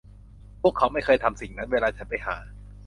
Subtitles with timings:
[0.61, 2.37] พวกเขาไม่เคยทำสิ่งนั้นเวลาฉันไปหา